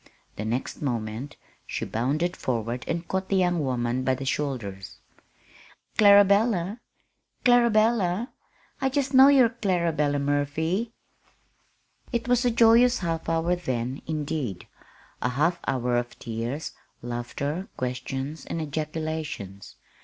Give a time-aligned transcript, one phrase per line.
[0.35, 1.35] The next moment
[1.67, 4.97] she bounded forward and caught the young woman by the shoulders.
[5.99, 6.79] "Clarabella,
[7.45, 8.29] Clarabella
[8.81, 10.91] I jest know you're Clarabella Murphy!"
[12.11, 14.65] It was a joyous half hour then, indeed
[15.21, 16.71] a half hour of tears,
[17.03, 19.75] laughter, questions, and ejaculations.